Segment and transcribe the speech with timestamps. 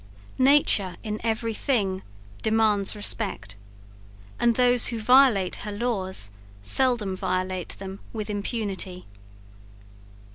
[0.39, 2.01] Nature in every thing
[2.41, 3.55] demands respect,
[4.39, 6.31] and those who violate her laws
[6.63, 9.05] seldom violate them with impunity.